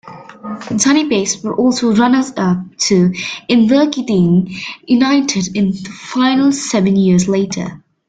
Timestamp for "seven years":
6.51-7.27